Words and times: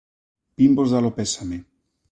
Vinvos 0.59 0.91
dar 0.93 1.05
o 1.09 1.15
pésame. 1.17 1.57